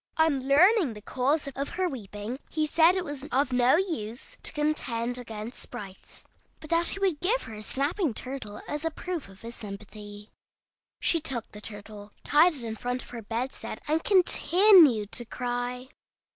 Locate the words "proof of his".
8.89-9.53